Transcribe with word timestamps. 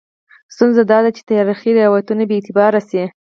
ستونزه 0.53 0.81
دا 0.91 0.99
ده 1.03 1.11
چې 1.17 1.21
تاریخي 1.29 1.71
روایتونه 1.81 2.23
بې 2.29 2.35
اعتباره 2.37 2.81
شي. 2.89 3.03